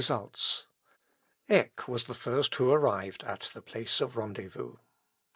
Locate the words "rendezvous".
4.17-4.77